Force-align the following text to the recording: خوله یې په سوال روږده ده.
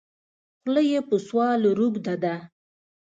خوله 0.59 0.81
یې 0.91 0.99
په 1.09 1.15
سوال 1.27 1.61
روږده 1.77 2.15
ده. 2.23 2.35